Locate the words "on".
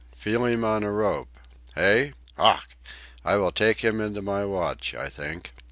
0.63-0.81